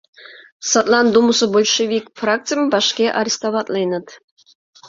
Садлан 0.69 1.07
Думысо 1.13 1.45
большевик 1.55 2.05
фракцийым 2.19 2.65
вашке 2.73 3.07
арестоватленыт. 3.19 4.07